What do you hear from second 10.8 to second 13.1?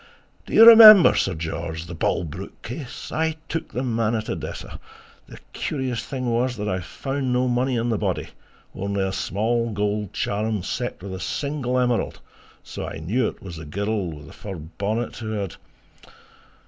with a single emerald, so I